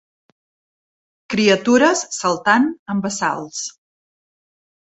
Criatures 1.33 2.03
saltant 2.17 2.67
en 2.95 3.05
bassals. 3.07 3.63